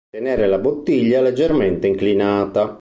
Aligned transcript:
Tenere 0.09 0.47
la 0.47 0.57
bottiglia 0.57 1.21
leggermente 1.21 1.85
inclinata. 1.85 2.67